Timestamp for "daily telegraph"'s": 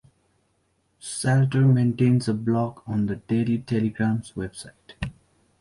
3.17-4.31